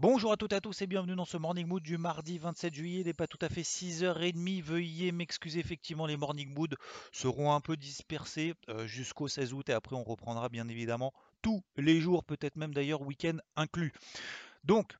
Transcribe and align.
Bonjour 0.00 0.30
à 0.30 0.36
toutes 0.36 0.52
et 0.52 0.54
à 0.54 0.60
tous 0.60 0.80
et 0.80 0.86
bienvenue 0.86 1.16
dans 1.16 1.24
ce 1.24 1.36
Morning 1.36 1.66
Mood 1.66 1.82
du 1.82 1.98
mardi 1.98 2.38
27 2.38 2.72
juillet. 2.72 3.00
Il 3.00 3.06
n'est 3.06 3.14
pas 3.14 3.26
tout 3.26 3.38
à 3.40 3.48
fait 3.48 3.62
6h30. 3.62 4.62
Veuillez 4.62 5.10
m'excuser, 5.10 5.58
effectivement, 5.58 6.06
les 6.06 6.16
Morning 6.16 6.54
Mood 6.54 6.76
seront 7.10 7.52
un 7.52 7.60
peu 7.60 7.76
dispersés 7.76 8.54
euh, 8.68 8.86
jusqu'au 8.86 9.26
16 9.26 9.54
août 9.54 9.68
et 9.70 9.72
après 9.72 9.96
on 9.96 10.04
reprendra 10.04 10.50
bien 10.50 10.68
évidemment 10.68 11.12
tous 11.42 11.64
les 11.76 12.00
jours, 12.00 12.22
peut-être 12.22 12.54
même 12.54 12.72
d'ailleurs 12.72 13.02
week-end 13.02 13.38
inclus. 13.56 13.92
Donc, 14.62 14.96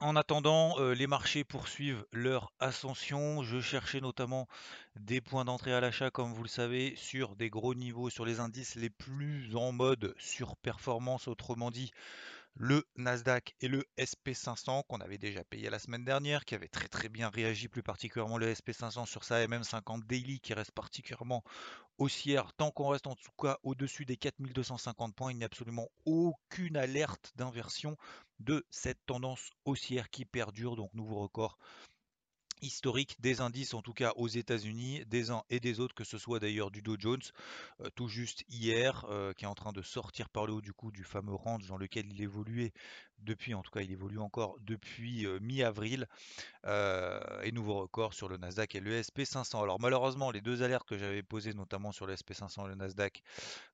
en 0.00 0.16
attendant, 0.16 0.74
euh, 0.80 0.92
les 0.92 1.06
marchés 1.06 1.44
poursuivent 1.44 2.04
leur 2.10 2.52
ascension. 2.58 3.44
Je 3.44 3.60
cherchais 3.60 4.00
notamment 4.00 4.48
des 4.96 5.20
points 5.20 5.44
d'entrée 5.44 5.72
à 5.72 5.80
l'achat, 5.80 6.10
comme 6.10 6.34
vous 6.34 6.42
le 6.42 6.48
savez, 6.48 6.94
sur 6.96 7.36
des 7.36 7.48
gros 7.48 7.76
niveaux, 7.76 8.10
sur 8.10 8.26
les 8.26 8.40
indices 8.40 8.74
les 8.74 8.90
plus 8.90 9.54
en 9.54 9.70
mode 9.70 10.16
surperformance, 10.18 11.28
autrement 11.28 11.70
dit 11.70 11.92
le 12.58 12.84
Nasdaq 12.96 13.54
et 13.60 13.68
le 13.68 13.84
SP500 13.98 14.84
qu'on 14.88 15.00
avait 15.00 15.18
déjà 15.18 15.44
payé 15.44 15.68
la 15.68 15.78
semaine 15.78 16.04
dernière, 16.04 16.44
qui 16.44 16.54
avait 16.54 16.68
très 16.68 16.88
très 16.88 17.08
bien 17.08 17.28
réagi, 17.28 17.68
plus 17.68 17.82
particulièrement 17.82 18.38
le 18.38 18.52
SP500 18.52 19.06
sur 19.06 19.24
sa 19.24 19.46
MM50 19.46 20.06
Daily 20.06 20.40
qui 20.40 20.54
reste 20.54 20.72
particulièrement 20.72 21.44
haussière. 21.98 22.52
Tant 22.54 22.70
qu'on 22.70 22.88
reste 22.88 23.06
en 23.06 23.14
tout 23.14 23.30
cas 23.38 23.58
au-dessus 23.62 24.06
des 24.06 24.16
4250 24.16 25.14
points, 25.14 25.32
il 25.32 25.36
n'y 25.36 25.44
a 25.44 25.46
absolument 25.46 25.88
aucune 26.06 26.76
alerte 26.76 27.32
d'inversion 27.36 27.96
de 28.40 28.66
cette 28.70 29.04
tendance 29.04 29.50
haussière 29.66 30.08
qui 30.08 30.24
perdure, 30.24 30.76
donc 30.76 30.92
nouveau 30.94 31.20
record 31.20 31.58
historique 32.62 33.16
des 33.20 33.40
indices, 33.40 33.74
en 33.74 33.82
tout 33.82 33.92
cas 33.92 34.12
aux 34.16 34.28
États-Unis, 34.28 35.04
des 35.06 35.30
uns 35.30 35.42
et 35.50 35.60
des 35.60 35.80
autres, 35.80 35.94
que 35.94 36.04
ce 36.04 36.18
soit 36.18 36.40
d'ailleurs 36.40 36.70
du 36.70 36.82
Dow 36.82 36.96
Jones, 36.98 37.22
euh, 37.80 37.88
tout 37.94 38.08
juste 38.08 38.44
hier, 38.48 39.04
euh, 39.08 39.32
qui 39.32 39.44
est 39.44 39.48
en 39.48 39.54
train 39.54 39.72
de 39.72 39.82
sortir 39.82 40.28
par 40.28 40.46
le 40.46 40.54
haut 40.54 40.60
du 40.60 40.72
coup 40.72 40.90
du 40.90 41.04
fameux 41.04 41.34
range 41.34 41.66
dans 41.66 41.76
lequel 41.76 42.06
il 42.12 42.20
évoluait 42.20 42.72
depuis, 43.20 43.54
en 43.54 43.62
tout 43.62 43.70
cas 43.70 43.80
il 43.80 43.90
évolue 43.90 44.18
encore 44.18 44.56
depuis 44.60 45.26
euh, 45.26 45.38
mi-avril, 45.40 46.06
et 47.44 47.52
nouveau 47.52 47.78
record 47.80 48.12
sur 48.12 48.28
le 48.28 48.38
Nasdaq 48.38 48.74
et 48.74 48.80
le 48.80 49.00
SP500. 49.00 49.62
Alors 49.62 49.78
malheureusement, 49.78 50.32
les 50.32 50.40
deux 50.40 50.64
alertes 50.64 50.88
que 50.88 50.98
j'avais 50.98 51.22
posées, 51.22 51.54
notamment 51.54 51.92
sur 51.92 52.06
le 52.06 52.14
SP500 52.14 52.64
et 52.64 52.68
le 52.68 52.74
Nasdaq, 52.74 53.22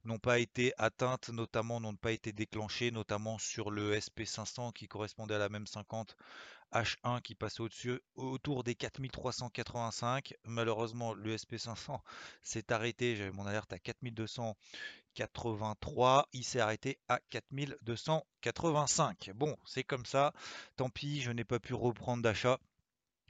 n'ont 0.04 0.18
pas 0.18 0.38
été 0.38 0.74
atteintes, 0.76 1.30
notamment 1.30 1.80
n'ont 1.80 1.96
pas 1.96 2.12
été 2.12 2.32
déclenchées, 2.32 2.90
notamment 2.90 3.38
sur 3.38 3.70
le 3.70 3.94
SP500 3.96 4.74
qui 4.74 4.88
correspondait 4.88 5.34
à 5.34 5.38
la 5.38 5.48
même 5.48 5.66
50 5.66 6.16
H1 6.72 7.20
qui 7.22 7.34
passait 7.34 7.60
au-dessus, 7.60 8.00
autour 8.14 8.62
des 8.64 8.74
4385. 8.74 10.34
Malheureusement, 10.44 11.12
le 11.12 11.36
SP500 11.36 12.00
s'est 12.42 12.72
arrêté. 12.72 13.16
J'avais 13.16 13.32
mon 13.32 13.46
alerte 13.46 13.72
à 13.72 13.78
4283. 13.78 16.28
Il 16.32 16.44
s'est 16.44 16.60
arrêté 16.60 16.98
à 17.08 17.20
4285. 17.30 19.30
Bon, 19.34 19.56
c'est 19.64 19.84
comme 19.84 20.06
ça. 20.06 20.32
Tant 20.76 20.90
pis, 20.90 21.20
je 21.20 21.30
n'ai 21.30 21.44
pas 21.44 21.60
pu 21.60 21.74
reprendre 21.74 22.22
d'achat. 22.22 22.58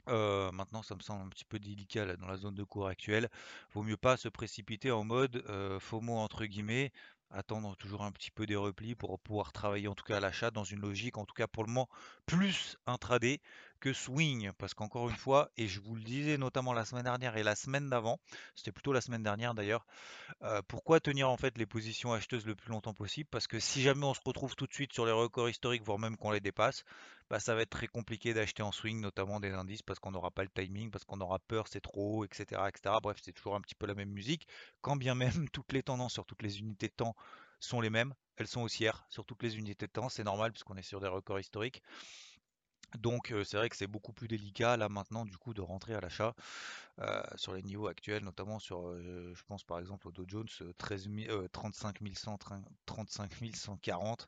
Euh, 0.09 0.51
maintenant, 0.51 0.83
ça 0.83 0.95
me 0.95 1.01
semble 1.01 1.23
un 1.23 1.29
petit 1.29 1.45
peu 1.45 1.59
délicat 1.59 2.17
dans 2.17 2.27
la 2.27 2.37
zone 2.37 2.55
de 2.55 2.63
cours 2.63 2.87
actuelle. 2.87 3.29
Vaut 3.73 3.83
mieux 3.83 3.97
pas 3.97 4.17
se 4.17 4.27
précipiter 4.27 4.91
en 4.91 5.03
mode 5.03 5.43
euh, 5.47 5.79
FOMO 5.79 6.17
entre 6.17 6.45
guillemets 6.45 6.91
attendre 7.33 7.75
toujours 7.75 8.03
un 8.03 8.11
petit 8.11 8.31
peu 8.31 8.45
des 8.45 8.55
replis 8.55 8.95
pour 8.95 9.19
pouvoir 9.19 9.51
travailler 9.51 9.87
en 9.87 9.95
tout 9.95 10.05
cas 10.05 10.17
à 10.17 10.19
l'achat 10.19 10.51
dans 10.51 10.63
une 10.63 10.79
logique, 10.79 11.17
en 11.17 11.25
tout 11.25 11.33
cas 11.33 11.47
pour 11.47 11.63
le 11.63 11.69
moment, 11.69 11.89
plus 12.25 12.77
intraday 12.85 13.41
que 13.83 13.91
swing. 13.91 14.51
Parce 14.57 14.73
qu'encore 14.73 15.09
une 15.09 15.15
fois, 15.17 15.51
et 15.57 15.67
je 15.67 15.81
vous 15.81 15.95
le 15.95 16.03
disais 16.03 16.37
notamment 16.37 16.71
la 16.71 16.85
semaine 16.85 17.03
dernière 17.03 17.35
et 17.35 17.43
la 17.43 17.53
semaine 17.53 17.89
d'avant, 17.89 18.17
c'était 18.55 18.71
plutôt 18.71 18.93
la 18.93 19.01
semaine 19.01 19.23
dernière 19.23 19.53
d'ailleurs, 19.53 19.85
euh, 20.41 20.61
pourquoi 20.69 21.01
tenir 21.01 21.29
en 21.29 21.35
fait 21.35 21.57
les 21.57 21.65
positions 21.65 22.13
acheteuses 22.13 22.45
le 22.45 22.55
plus 22.55 22.71
longtemps 22.71 22.93
possible? 22.93 23.27
Parce 23.29 23.45
que 23.45 23.59
si 23.59 23.81
jamais 23.81 24.05
on 24.05 24.13
se 24.13 24.21
retrouve 24.25 24.55
tout 24.55 24.67
de 24.67 24.73
suite 24.73 24.93
sur 24.93 25.05
les 25.05 25.11
records 25.11 25.49
historiques, 25.49 25.83
voire 25.83 25.99
même 25.99 26.15
qu'on 26.15 26.31
les 26.31 26.39
dépasse, 26.39 26.85
bah, 27.29 27.41
ça 27.41 27.55
va 27.55 27.63
être 27.63 27.71
très 27.71 27.87
compliqué 27.87 28.33
d'acheter 28.33 28.63
en 28.63 28.71
swing, 28.71 29.01
notamment 29.01 29.41
des 29.41 29.51
indices, 29.51 29.81
parce 29.81 29.99
qu'on 29.99 30.11
n'aura 30.11 30.31
pas 30.31 30.43
le 30.43 30.49
timing, 30.49 30.89
parce 30.89 31.03
qu'on 31.03 31.19
aura 31.19 31.39
peur, 31.39 31.67
c'est 31.67 31.81
trop 31.81 32.19
haut, 32.19 32.23
etc., 32.23 32.61
etc. 32.69 32.95
Bref, 33.03 33.17
c'est 33.21 33.33
toujours 33.33 33.55
un 33.55 33.61
petit 33.61 33.75
peu 33.75 33.85
la 33.85 33.95
même 33.95 34.11
musique, 34.11 34.47
quand 34.79 34.95
bien 34.95 35.13
même 35.13 35.49
toutes 35.51 35.73
les 35.73 35.83
tendances 35.83 36.13
sur 36.13 36.25
toutes 36.25 36.41
les 36.41 36.59
unités 36.59 36.87
de 36.87 36.93
temps 36.93 37.15
sont 37.59 37.81
les 37.81 37.89
mêmes, 37.89 38.13
elles 38.37 38.47
sont 38.47 38.61
haussières 38.61 39.05
sur 39.09 39.25
toutes 39.25 39.43
les 39.43 39.57
unités 39.57 39.87
de 39.87 39.91
temps, 39.91 40.09
c'est 40.09 40.23
normal 40.23 40.51
puisqu'on 40.51 40.75
est 40.75 40.83
sur 40.83 41.01
des 41.01 41.07
records 41.07 41.39
historiques. 41.39 41.81
Donc 42.99 43.33
c'est 43.43 43.57
vrai 43.57 43.69
que 43.69 43.75
c'est 43.75 43.87
beaucoup 43.87 44.13
plus 44.13 44.27
délicat 44.27 44.77
là 44.77 44.89
maintenant 44.89 45.25
du 45.25 45.37
coup 45.37 45.53
de 45.53 45.61
rentrer 45.61 45.93
à 45.95 46.01
l'achat 46.01 46.35
sur 47.35 47.53
les 47.53 47.63
niveaux 47.63 47.87
actuels, 47.87 48.23
notamment 48.23 48.59
sur, 48.59 48.95
je 48.95 49.43
pense 49.47 49.63
par 49.63 49.79
exemple 49.79 50.07
au 50.07 50.11
Dow 50.11 50.25
Jones 50.27 50.47
13 50.77 51.09
35 51.51 51.97
100, 52.13 52.37
35 52.85 53.31
140. 53.55 54.27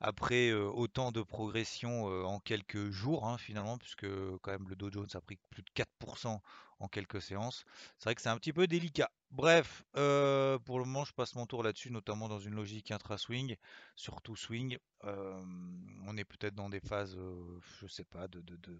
Après 0.00 0.52
autant 0.52 1.10
de 1.10 1.22
progression 1.22 2.04
en 2.26 2.38
quelques 2.38 2.90
jours 2.90 3.26
hein, 3.26 3.38
finalement, 3.38 3.78
puisque 3.78 4.06
quand 4.42 4.50
même 4.50 4.68
le 4.68 4.76
Dow 4.76 4.90
Jones 4.92 5.08
a 5.14 5.20
pris 5.20 5.38
plus 5.50 5.62
de 5.62 5.70
4% 5.74 6.40
en 6.78 6.88
quelques 6.88 7.22
séances. 7.22 7.64
C'est 7.98 8.04
vrai 8.04 8.14
que 8.14 8.22
c'est 8.22 8.28
un 8.28 8.38
petit 8.38 8.52
peu 8.52 8.66
délicat. 8.66 9.10
Bref, 9.30 9.84
euh, 9.96 10.58
pour 10.60 10.78
le 10.78 10.84
moment, 10.84 11.04
je 11.04 11.12
passe 11.12 11.34
mon 11.34 11.46
tour 11.46 11.62
là-dessus, 11.62 11.90
notamment 11.90 12.28
dans 12.28 12.38
une 12.38 12.54
logique 12.54 12.90
intra-swing, 12.90 13.56
surtout 13.96 14.36
swing. 14.36 14.78
On 15.02 16.16
est 16.16 16.24
peut-être 16.24 16.54
dans 16.54 16.68
des 16.68 16.80
phases, 16.80 17.16
euh, 17.16 17.60
je 17.80 17.86
sais 17.86 18.04
pas, 18.04 18.28
de, 18.28 18.40
de, 18.40 18.78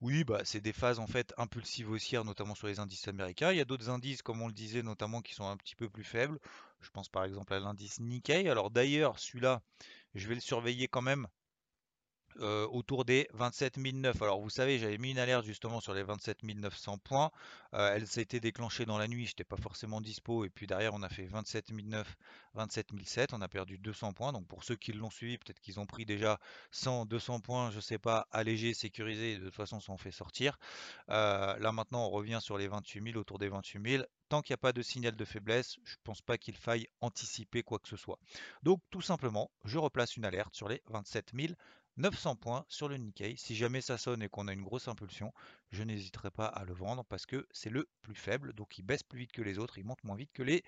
Oui, 0.00 0.24
bah, 0.24 0.40
c'est 0.44 0.60
des 0.60 0.72
phases 0.72 0.98
en 0.98 1.06
fait 1.06 1.32
impulsives 1.36 1.90
haussières, 1.90 2.24
notamment 2.24 2.54
sur 2.54 2.66
les 2.66 2.80
indices 2.80 3.08
américains. 3.08 3.50
Il 3.52 3.58
y 3.58 3.60
a 3.60 3.64
d'autres 3.64 3.90
indices, 3.90 4.22
comme 4.22 4.40
on 4.42 4.46
le 4.48 4.52
disait, 4.52 4.82
notamment 4.82 5.20
qui 5.22 5.34
sont 5.34 5.46
un 5.48 5.56
petit 5.56 5.76
peu 5.76 5.88
plus 5.88 6.04
faibles. 6.04 6.38
Je 6.80 6.90
pense 6.90 7.08
par 7.08 7.24
exemple 7.24 7.52
à 7.54 7.60
l'indice 7.60 8.00
Nikkei. 8.00 8.48
Alors 8.48 8.70
d'ailleurs, 8.70 9.18
celui-là, 9.18 9.62
je 10.14 10.28
vais 10.28 10.34
le 10.34 10.40
surveiller 10.40 10.88
quand 10.88 11.02
même 11.02 11.26
euh, 12.40 12.66
autour 12.68 13.04
des 13.04 13.28
27 13.34 13.78
009. 13.78 14.22
Alors 14.22 14.40
vous 14.40 14.50
savez, 14.50 14.78
j'avais 14.78 14.98
mis 14.98 15.10
une 15.10 15.18
alerte 15.18 15.44
justement 15.44 15.80
sur 15.80 15.94
les 15.94 16.02
27 16.02 16.42
900 16.42 16.98
points. 16.98 17.30
Euh, 17.74 17.94
elle 17.94 18.04
été 18.20 18.40
déclenchée 18.40 18.86
dans 18.86 18.98
la 18.98 19.08
nuit, 19.08 19.26
je 19.26 19.30
n'étais 19.30 19.44
pas 19.44 19.56
forcément 19.56 20.00
dispo. 20.00 20.44
Et 20.44 20.50
puis 20.50 20.66
derrière, 20.66 20.94
on 20.94 21.02
a 21.02 21.08
fait 21.08 21.26
27 21.26 21.72
009, 21.72 22.16
27 22.54 22.88
007. 23.04 23.32
On 23.34 23.40
a 23.40 23.48
perdu 23.48 23.78
200 23.78 24.12
points. 24.12 24.32
Donc 24.32 24.46
pour 24.46 24.64
ceux 24.64 24.76
qui 24.76 24.92
l'ont 24.92 25.10
suivi, 25.10 25.38
peut-être 25.38 25.60
qu'ils 25.60 25.80
ont 25.80 25.86
pris 25.86 26.04
déjà 26.04 26.38
100, 26.70 27.06
200 27.06 27.40
points, 27.40 27.70
je 27.70 27.76
ne 27.76 27.80
sais 27.80 27.98
pas, 27.98 28.26
allégé, 28.30 28.74
sécurisé. 28.74 29.38
De 29.38 29.44
toute 29.46 29.54
façon, 29.54 29.80
ça 29.80 29.92
en 29.92 29.98
fait 29.98 30.10
sortir. 30.10 30.58
Euh, 31.10 31.56
là 31.58 31.72
maintenant, 31.72 32.06
on 32.06 32.10
revient 32.10 32.38
sur 32.40 32.58
les 32.58 32.68
28 32.68 33.12
000, 33.12 33.18
autour 33.18 33.38
des 33.38 33.48
28 33.48 33.90
000 33.90 34.04
tant 34.28 34.42
qu'il 34.42 34.52
n'y 34.52 34.58
a 34.58 34.58
pas 34.58 34.72
de 34.72 34.82
signal 34.82 35.16
de 35.16 35.24
faiblesse, 35.24 35.76
je 35.84 35.94
ne 35.94 36.00
pense 36.04 36.20
pas 36.20 36.38
qu'il 36.38 36.56
faille 36.56 36.86
anticiper 37.00 37.62
quoi 37.62 37.78
que 37.78 37.88
ce 37.88 37.96
soit. 37.96 38.18
Donc 38.62 38.80
tout 38.90 39.00
simplement, 39.00 39.50
je 39.64 39.78
replace 39.78 40.16
une 40.16 40.24
alerte 40.24 40.54
sur 40.54 40.68
les 40.68 40.82
27 40.88 41.32
000 41.34 41.54
900 41.98 42.36
points 42.36 42.64
sur 42.68 42.88
le 42.88 42.96
Nikkei. 42.96 43.36
Si 43.36 43.54
jamais 43.54 43.80
ça 43.80 43.98
sonne 43.98 44.22
et 44.22 44.28
qu'on 44.28 44.48
a 44.48 44.52
une 44.52 44.62
grosse 44.62 44.88
impulsion, 44.88 45.32
je 45.70 45.82
n'hésiterai 45.82 46.30
pas 46.30 46.46
à 46.46 46.64
le 46.64 46.72
vendre 46.72 47.04
parce 47.04 47.26
que 47.26 47.46
c'est 47.50 47.70
le 47.70 47.88
plus 48.02 48.14
faible, 48.14 48.52
donc 48.54 48.78
il 48.78 48.82
baisse 48.82 49.02
plus 49.02 49.18
vite 49.18 49.32
que 49.32 49.42
les 49.42 49.58
autres, 49.58 49.78
il 49.78 49.84
monte 49.84 50.02
moins 50.04 50.16
vite 50.16 50.32
que 50.32 50.42
les 50.42 50.62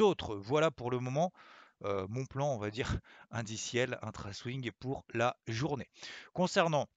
autres. 0.00 0.36
Voilà 0.36 0.70
pour 0.70 0.90
le 0.90 0.98
moment 0.98 1.32
euh, 1.84 2.06
mon 2.08 2.26
plan, 2.26 2.52
on 2.52 2.58
va 2.58 2.70
dire, 2.70 2.98
indiciel 3.30 3.98
intra-swing 4.02 4.70
pour 4.72 5.04
la 5.14 5.36
journée. 5.46 5.88
Concernant 6.32 6.88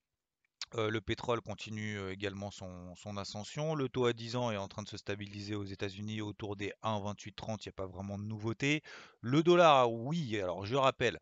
le 0.76 1.00
pétrole 1.02 1.42
continue 1.42 2.00
également 2.10 2.52
son, 2.52 3.18
ascension. 3.18 3.76
Le 3.76 3.90
taux 3.90 4.06
à 4.06 4.14
10 4.14 4.36
ans 4.36 4.52
est 4.52 4.58
en 4.58 4.68
train 4.68 4.84
de 4.84 4.88
se 4.88 4.98
stabiliser 4.98 5.56
aux 5.56 5.64
États-Unis 5.64 6.22
autour 6.22 6.56
des 6.56 6.74
1,2830. 6.84 7.58
Il 7.60 7.68
n'y 7.68 7.70
a 7.70 7.72
pas 7.74 7.86
vraiment 7.86 8.18
de 8.18 8.24
nouveauté. 8.24 8.82
Le 9.22 9.44
dollar, 9.44 9.92
oui. 9.92 10.40
Alors 10.40 10.66
je 10.66 10.76
rappelle, 10.76 11.20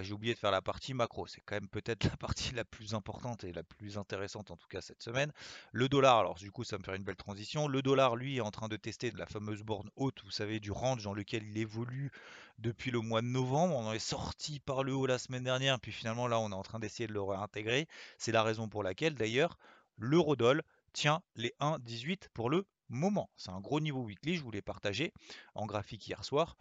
j'ai 0.00 0.12
oublié 0.12 0.34
de 0.34 0.38
faire 0.38 0.50
la 0.50 0.62
partie 0.62 0.94
macro. 0.94 1.26
C'est 1.26 1.42
quand 1.42 1.56
même 1.56 1.68
peut-être 1.68 2.04
la 2.10 2.16
partie 2.16 2.54
la 2.54 2.64
plus 2.64 2.94
importante 2.94 3.44
et 3.44 3.52
la 3.52 3.62
plus 3.62 3.98
intéressante 3.98 4.50
en 4.50 4.56
tout 4.56 4.68
cas 4.68 4.80
cette 4.80 5.02
semaine. 5.02 5.32
Le 5.72 5.88
dollar, 5.88 6.18
alors 6.18 6.34
du 6.36 6.50
coup 6.50 6.64
ça 6.64 6.78
me 6.78 6.82
fait 6.82 6.96
une 6.96 7.04
belle 7.04 7.16
transition. 7.16 7.68
Le 7.68 7.82
dollar, 7.82 8.16
lui, 8.16 8.38
est 8.38 8.40
en 8.40 8.50
train 8.50 8.68
de 8.68 8.76
tester 8.76 9.10
de 9.10 9.18
la 9.18 9.26
fameuse 9.26 9.62
borne 9.62 9.90
haute, 9.96 10.22
vous 10.24 10.30
savez, 10.30 10.60
du 10.60 10.70
range 10.70 11.04
dans 11.04 11.14
lequel 11.14 11.44
il 11.44 11.58
évolue 11.58 12.10
depuis 12.58 12.90
le 12.90 13.00
mois 13.00 13.22
de 13.22 13.26
novembre. 13.26 13.74
On 13.74 13.86
en 13.86 13.92
est 13.92 13.98
sorti 13.98 14.60
par 14.60 14.82
le 14.82 14.94
haut 14.94 15.06
la 15.06 15.18
semaine 15.18 15.44
dernière, 15.44 15.80
puis 15.80 15.92
finalement 15.92 16.26
là 16.28 16.38
on 16.40 16.50
est 16.50 16.54
en 16.54 16.62
train 16.62 16.78
d'essayer 16.78 17.06
de 17.06 17.12
le 17.12 17.22
réintégrer. 17.22 17.88
C'est 18.18 18.32
la 18.32 18.42
raison 18.42 18.68
pour 18.68 18.82
laquelle 18.82 19.14
d'ailleurs 19.14 19.58
l'eurodoll 19.96 20.62
tient 20.92 21.22
les 21.34 21.54
1,18 21.60 22.28
pour 22.32 22.50
le 22.50 22.66
moment. 22.88 23.30
C'est 23.36 23.50
un 23.50 23.60
gros 23.60 23.80
niveau 23.80 24.02
weekly, 24.02 24.36
je 24.36 24.42
vous 24.42 24.50
l'ai 24.50 24.62
partagé 24.62 25.12
en 25.54 25.66
graphique 25.66 26.06
hier 26.06 26.24
soir. 26.24 26.56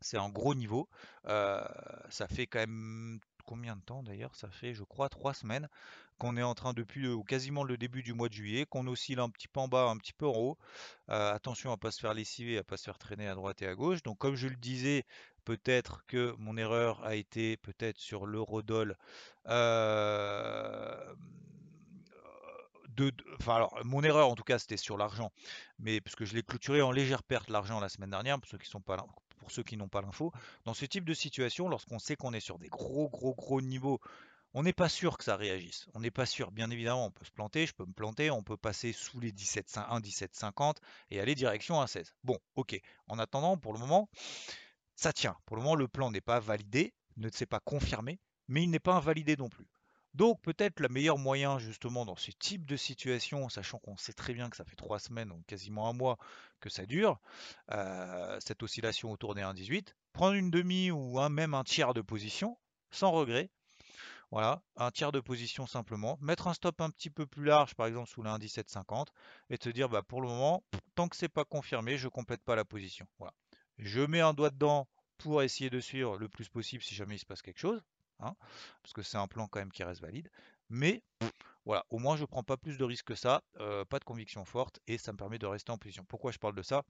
C'est 0.00 0.18
un 0.18 0.28
gros 0.28 0.54
niveau. 0.54 0.88
ça 1.24 2.28
fait 2.28 2.46
quand 2.46 2.60
même 2.60 3.20
combien 3.44 3.76
de 3.76 3.82
temps 3.82 4.02
d'ailleurs 4.02 4.34
Ça 4.36 4.50
fait, 4.50 4.74
je 4.74 4.82
crois, 4.82 5.08
trois 5.08 5.34
semaines 5.34 5.68
qu'on 6.18 6.36
est 6.36 6.42
en 6.42 6.54
train 6.54 6.72
depuis 6.74 7.08
quasiment 7.26 7.64
le 7.64 7.76
début 7.76 8.02
du 8.02 8.14
mois 8.14 8.28
de 8.28 8.34
juillet, 8.34 8.66
qu'on 8.66 8.86
oscille 8.86 9.18
un 9.18 9.30
petit 9.30 9.48
peu 9.48 9.60
en 9.60 9.68
bas, 9.68 9.88
un 9.88 9.96
petit 9.96 10.12
peu 10.12 10.26
en 10.26 10.36
haut. 10.36 10.58
attention 11.08 11.72
à 11.72 11.76
pas 11.76 11.90
se 11.90 12.00
faire 12.00 12.14
lessiver, 12.14 12.58
à 12.58 12.64
pas 12.64 12.76
se 12.76 12.84
faire 12.84 12.98
traîner 12.98 13.28
à 13.28 13.34
droite 13.34 13.62
et 13.62 13.66
à 13.66 13.74
gauche. 13.74 14.02
Donc 14.02 14.18
comme 14.18 14.36
je 14.36 14.48
le 14.48 14.56
disais, 14.56 15.04
peut-être 15.44 16.04
que 16.06 16.34
mon 16.38 16.56
erreur 16.56 17.04
a 17.04 17.14
été 17.14 17.56
peut-être 17.58 17.98
sur 17.98 18.26
l'eurodoll. 18.26 18.96
Euh, 19.48 21.14
de, 22.96 23.12
enfin 23.40 23.56
alors 23.56 23.76
mon 23.84 24.02
erreur 24.04 24.28
en 24.28 24.34
tout 24.36 24.44
cas 24.44 24.58
c'était 24.58 24.76
sur 24.76 24.96
l'argent, 24.96 25.32
mais 25.78 26.00
parce 26.00 26.14
que 26.14 26.24
je 26.24 26.34
l'ai 26.34 26.42
clôturé 26.42 26.80
en 26.80 26.92
légère 26.92 27.22
perte 27.24 27.50
l'argent 27.50 27.80
la 27.80 27.88
semaine 27.88 28.10
dernière 28.10 28.38
pour 28.38 28.48
ceux 28.48 28.58
qui 28.58 28.68
sont 28.68 28.80
pas 28.80 28.96
là, 28.96 29.04
pour 29.44 29.52
ceux 29.52 29.62
qui 29.62 29.76
n'ont 29.76 29.88
pas 29.88 30.00
l'info. 30.00 30.32
Dans 30.64 30.72
ce 30.72 30.86
type 30.86 31.04
de 31.04 31.12
situation, 31.12 31.68
lorsqu'on 31.68 31.98
sait 31.98 32.16
qu'on 32.16 32.32
est 32.32 32.40
sur 32.40 32.58
des 32.58 32.68
gros 32.68 33.10
gros 33.10 33.34
gros 33.34 33.60
niveaux, 33.60 34.00
on 34.54 34.62
n'est 34.62 34.72
pas 34.72 34.88
sûr 34.88 35.18
que 35.18 35.24
ça 35.24 35.36
réagisse. 35.36 35.86
On 35.92 36.00
n'est 36.00 36.10
pas 36.10 36.24
sûr. 36.24 36.50
Bien 36.50 36.70
évidemment, 36.70 37.04
on 37.04 37.10
peut 37.10 37.26
se 37.26 37.30
planter, 37.30 37.66
je 37.66 37.74
peux 37.74 37.84
me 37.84 37.92
planter, 37.92 38.30
on 38.30 38.42
peut 38.42 38.56
passer 38.56 38.94
sous 38.94 39.20
les 39.20 39.32
17,1, 39.32 40.00
17,50 40.00 40.76
et 41.10 41.20
aller 41.20 41.34
direction 41.34 41.78
à 41.78 41.86
16. 41.86 42.14
Bon, 42.24 42.38
ok. 42.56 42.80
En 43.06 43.18
attendant, 43.18 43.58
pour 43.58 43.74
le 43.74 43.78
moment, 43.78 44.08
ça 44.96 45.12
tient. 45.12 45.36
Pour 45.44 45.56
le 45.56 45.62
moment, 45.62 45.74
le 45.74 45.88
plan 45.88 46.10
n'est 46.10 46.22
pas 46.22 46.40
validé, 46.40 46.94
ne 47.18 47.28
s'est 47.28 47.44
pas 47.44 47.60
confirmé, 47.60 48.18
mais 48.48 48.62
il 48.62 48.70
n'est 48.70 48.78
pas 48.78 48.94
invalidé 48.94 49.36
non 49.36 49.50
plus. 49.50 49.68
Donc 50.14 50.40
peut-être 50.42 50.78
le 50.78 50.88
meilleur 50.88 51.18
moyen 51.18 51.58
justement 51.58 52.06
dans 52.06 52.14
ce 52.14 52.30
type 52.30 52.64
de 52.66 52.76
situation, 52.76 53.48
sachant 53.48 53.78
qu'on 53.78 53.96
sait 53.96 54.12
très 54.12 54.32
bien 54.32 54.48
que 54.48 54.56
ça 54.56 54.64
fait 54.64 54.76
trois 54.76 55.00
semaines 55.00 55.32
ou 55.32 55.42
quasiment 55.48 55.88
un 55.88 55.92
mois 55.92 56.18
que 56.60 56.70
ça 56.70 56.86
dure, 56.86 57.20
euh, 57.72 58.38
cette 58.40 58.62
oscillation 58.62 59.10
autour 59.10 59.34
des 59.34 59.42
1,18, 59.42 59.94
prendre 60.12 60.34
une 60.34 60.50
demi 60.50 60.92
ou 60.92 61.18
un, 61.18 61.28
même 61.28 61.52
un 61.52 61.64
tiers 61.64 61.94
de 61.94 62.00
position, 62.00 62.56
sans 62.92 63.10
regret. 63.10 63.50
Voilà, 64.30 64.62
un 64.76 64.90
tiers 64.90 65.12
de 65.12 65.20
position 65.20 65.66
simplement, 65.66 66.16
mettre 66.20 66.48
un 66.48 66.54
stop 66.54 66.80
un 66.80 66.90
petit 66.90 67.10
peu 67.10 67.26
plus 67.26 67.44
large, 67.44 67.74
par 67.74 67.86
exemple 67.86 68.08
sous 68.08 68.22
le 68.22 68.30
1,1750, 68.30 69.08
et 69.50 69.58
te 69.58 69.68
dire 69.68 69.88
bah, 69.88 70.02
pour 70.02 70.22
le 70.22 70.28
moment, 70.28 70.64
tant 70.94 71.08
que 71.08 71.16
c'est 71.16 71.28
pas 71.28 71.44
confirmé, 71.44 71.98
je 71.98 72.08
complète 72.08 72.42
pas 72.42 72.56
la 72.56 72.64
position. 72.64 73.06
Voilà. 73.18 73.34
Je 73.78 74.00
mets 74.00 74.20
un 74.20 74.32
doigt 74.32 74.50
dedans 74.50 74.88
pour 75.18 75.42
essayer 75.42 75.70
de 75.70 75.80
suivre 75.80 76.18
le 76.18 76.28
plus 76.28 76.48
possible 76.48 76.82
si 76.82 76.94
jamais 76.94 77.16
il 77.16 77.20
se 77.20 77.26
passe 77.26 77.42
quelque 77.42 77.60
chose. 77.60 77.82
Hein, 78.20 78.34
parce 78.82 78.92
que 78.92 79.02
c'est 79.02 79.18
un 79.18 79.26
plan 79.26 79.48
quand 79.48 79.58
même 79.58 79.72
qui 79.72 79.84
reste 79.84 80.00
valide. 80.00 80.30
Mais 80.70 81.02
voilà, 81.64 81.84
au 81.90 81.98
moins 81.98 82.16
je 82.16 82.24
prends 82.24 82.42
pas 82.42 82.56
plus 82.56 82.78
de 82.78 82.84
risques 82.84 83.06
que 83.06 83.14
ça, 83.14 83.42
euh, 83.60 83.84
pas 83.84 83.98
de 83.98 84.04
conviction 84.04 84.44
forte, 84.44 84.80
et 84.86 84.98
ça 84.98 85.12
me 85.12 85.18
permet 85.18 85.38
de 85.38 85.46
rester 85.46 85.72
en 85.72 85.78
position. 85.78 86.04
Pourquoi 86.04 86.30
je 86.32 86.38
parle 86.38 86.54
de 86.54 86.62
ça? 86.62 86.82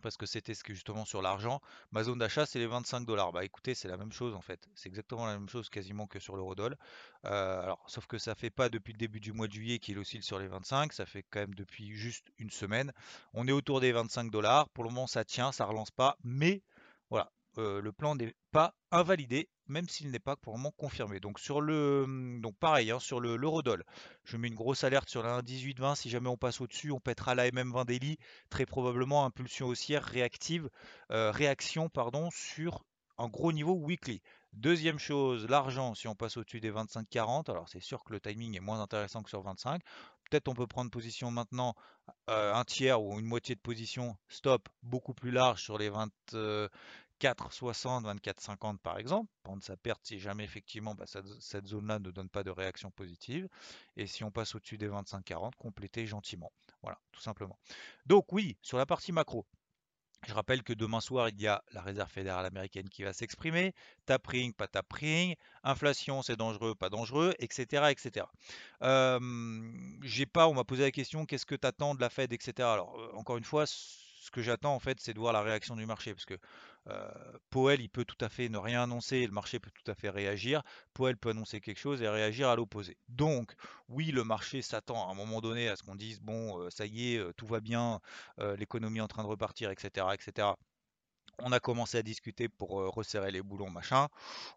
Parce 0.00 0.16
que 0.16 0.26
c'était 0.26 0.54
ce 0.54 0.62
justement 0.66 1.04
sur 1.04 1.20
l'argent. 1.20 1.60
Ma 1.90 2.02
zone 2.02 2.18
d'achat, 2.18 2.46
c'est 2.46 2.58
les 2.58 2.66
25 2.66 3.02
dollars. 3.02 3.32
Bah 3.32 3.44
écoutez, 3.44 3.74
c'est 3.74 3.88
la 3.88 3.96
même 3.96 4.12
chose 4.12 4.34
en 4.34 4.40
fait. 4.40 4.66
C'est 4.74 4.88
exactement 4.88 5.26
la 5.26 5.38
même 5.38 5.48
chose 5.48 5.68
quasiment 5.68 6.06
que 6.06 6.18
sur 6.18 6.34
l'eurodoll. 6.34 6.76
Euh, 7.26 7.62
alors, 7.62 7.84
sauf 7.88 8.06
que 8.06 8.18
ça 8.18 8.34
fait 8.34 8.50
pas 8.50 8.68
depuis 8.68 8.92
le 8.92 8.98
début 8.98 9.20
du 9.20 9.32
mois 9.32 9.48
de 9.48 9.52
juillet 9.52 9.78
qu'il 9.78 9.98
oscille 9.98 10.22
sur 10.22 10.38
les 10.38 10.48
25. 10.48 10.92
Ça 10.92 11.06
fait 11.06 11.24
quand 11.30 11.40
même 11.40 11.54
depuis 11.54 11.92
juste 11.92 12.32
une 12.38 12.50
semaine. 12.50 12.92
On 13.34 13.46
est 13.46 13.52
autour 13.52 13.80
des 13.80 13.92
25 13.92 14.30
dollars. 14.30 14.68
Pour 14.70 14.84
le 14.84 14.90
moment, 14.90 15.06
ça 15.06 15.24
tient, 15.24 15.52
ça 15.52 15.66
relance 15.66 15.90
pas. 15.90 16.16
Mais 16.24 16.62
voilà, 17.10 17.30
euh, 17.58 17.80
le 17.80 17.92
plan 17.92 18.14
n'est 18.14 18.34
pas 18.50 18.74
invalidé 18.90 19.48
même 19.72 19.88
s'il 19.88 20.10
n'est 20.10 20.18
pas 20.20 20.36
pour 20.36 20.56
le 20.56 20.70
confirmé. 20.76 21.18
Donc 21.18 21.40
sur 21.40 21.60
le 21.60 22.02
hum, 22.04 22.40
donc 22.40 22.56
pareil 22.58 22.90
hein, 22.90 23.00
sur 23.00 23.18
le 23.18 23.36
l'eurodoll, 23.36 23.84
je 24.24 24.36
mets 24.36 24.48
une 24.48 24.54
grosse 24.54 24.84
alerte 24.84 25.08
sur 25.08 25.22
la 25.22 25.40
1.1820. 25.42 25.96
Si 25.96 26.10
jamais 26.10 26.28
on 26.28 26.36
passe 26.36 26.60
au-dessus, 26.60 26.92
on 26.92 27.00
pètera 27.00 27.34
la 27.34 27.50
MM20 27.50 27.86
daily, 27.86 28.18
très 28.50 28.66
probablement 28.66 29.24
impulsion 29.24 29.66
haussière 29.66 30.04
réactive, 30.04 30.68
euh, 31.10 31.30
réaction 31.32 31.88
pardon 31.88 32.30
sur 32.30 32.84
un 33.18 33.28
gros 33.28 33.52
niveau 33.52 33.74
weekly. 33.74 34.22
Deuxième 34.52 34.98
chose, 34.98 35.46
l'argent, 35.48 35.94
si 35.94 36.08
on 36.08 36.14
passe 36.14 36.36
au-dessus 36.36 36.60
des 36.60 36.70
25-40, 36.70 37.50
alors 37.50 37.70
c'est 37.70 37.80
sûr 37.80 38.04
que 38.04 38.12
le 38.12 38.20
timing 38.20 38.54
est 38.54 38.60
moins 38.60 38.82
intéressant 38.82 39.22
que 39.22 39.30
sur 39.30 39.40
25. 39.40 39.80
Peut-être 40.30 40.48
on 40.48 40.54
peut 40.54 40.66
prendre 40.66 40.90
position 40.90 41.30
maintenant 41.30 41.74
euh, 42.28 42.52
un 42.52 42.64
tiers 42.64 43.02
ou 43.02 43.18
une 43.18 43.24
moitié 43.24 43.54
de 43.54 43.60
position 43.60 44.16
stop 44.28 44.68
beaucoup 44.82 45.14
plus 45.14 45.30
large 45.30 45.62
sur 45.62 45.78
les 45.78 45.88
20, 45.88 46.10
24,60, 47.22 48.04
24,50 48.18 48.78
par 48.78 48.98
exemple, 48.98 49.30
prendre 49.42 49.62
sa 49.62 49.76
perte 49.76 50.00
si 50.04 50.18
jamais 50.18 50.44
effectivement 50.44 50.94
bah, 50.94 51.04
cette, 51.06 51.66
zone-là 51.66 51.98
ne 51.98 52.10
donne 52.10 52.28
pas 52.28 52.42
de 52.42 52.50
réaction 52.50 52.90
positive. 52.90 53.48
Et 53.96 54.06
si 54.06 54.24
on 54.24 54.30
passe 54.30 54.54
au-dessus 54.54 54.78
des 54.78 54.88
25,40, 54.88 55.52
compléter 55.58 56.06
gentiment. 56.06 56.52
Voilà, 56.82 56.98
tout 57.12 57.20
simplement. 57.20 57.58
Donc 58.06 58.32
oui, 58.32 58.56
sur 58.62 58.78
la 58.78 58.86
partie 58.86 59.12
macro, 59.12 59.46
je 60.26 60.34
rappelle 60.34 60.62
que 60.62 60.72
demain 60.72 61.00
soir, 61.00 61.28
il 61.30 61.40
y 61.40 61.48
a 61.48 61.64
la 61.72 61.82
réserve 61.82 62.08
fédérale 62.08 62.46
américaine 62.46 62.88
qui 62.88 63.02
va 63.02 63.12
s'exprimer. 63.12 63.74
Tapering, 64.06 64.52
pas 64.52 64.68
tapering. 64.68 65.34
Inflation, 65.64 66.22
c'est 66.22 66.36
dangereux, 66.36 66.76
pas 66.76 66.90
dangereux, 66.90 67.34
etc. 67.40 67.90
etc. 67.90 68.26
j'ai 70.02 70.26
pas, 70.26 70.46
on 70.46 70.54
m'a 70.54 70.64
posé 70.64 70.82
la 70.82 70.92
question, 70.92 71.26
qu'est-ce 71.26 71.46
que 71.46 71.56
tu 71.56 71.66
attends 71.66 71.94
de 71.94 72.00
la 72.00 72.08
Fed, 72.08 72.32
etc. 72.32 72.68
Alors, 72.68 72.96
euh, 73.00 73.10
encore 73.14 73.36
une 73.36 73.44
fois, 73.44 73.64
ce 74.22 74.30
que 74.30 74.40
j'attends 74.40 74.74
en 74.74 74.78
fait, 74.78 75.00
c'est 75.00 75.14
de 75.14 75.18
voir 75.18 75.32
la 75.32 75.42
réaction 75.42 75.74
du 75.74 75.84
marché, 75.84 76.14
parce 76.14 76.24
que 76.24 76.38
euh, 76.88 77.76
il 77.78 77.90
peut 77.90 78.04
tout 78.04 78.24
à 78.24 78.28
fait 78.28 78.48
ne 78.48 78.56
rien 78.56 78.84
annoncer 78.84 79.16
et 79.18 79.26
le 79.26 79.32
marché 79.32 79.58
peut 79.58 79.70
tout 79.70 79.90
à 79.90 79.94
fait 79.96 80.10
réagir. 80.10 80.62
Powell 80.94 81.16
peut 81.16 81.30
annoncer 81.30 81.60
quelque 81.60 81.78
chose 81.78 82.02
et 82.02 82.08
réagir 82.08 82.48
à 82.48 82.54
l'opposé. 82.54 82.96
Donc, 83.08 83.52
oui, 83.88 84.12
le 84.12 84.22
marché 84.22 84.62
s'attend 84.62 85.08
à 85.08 85.10
un 85.10 85.14
moment 85.14 85.40
donné 85.40 85.68
à 85.68 85.74
ce 85.76 85.82
qu'on 85.82 85.96
dise 85.96 86.20
bon, 86.20 86.60
euh, 86.60 86.70
ça 86.70 86.86
y 86.86 87.14
est, 87.14 87.18
euh, 87.18 87.32
tout 87.36 87.46
va 87.46 87.60
bien, 87.60 88.00
l'économie 88.58 88.98
est 88.98 89.02
en 89.02 89.08
train 89.08 89.22
de 89.24 89.28
repartir, 89.28 89.70
etc., 89.70 90.06
etc. 90.14 90.48
On 91.38 91.50
a 91.52 91.60
commencé 91.60 91.98
à 91.98 92.02
discuter 92.02 92.48
pour 92.48 92.70
resserrer 92.70 93.32
les 93.32 93.42
boulons, 93.42 93.70
machin. 93.70 94.08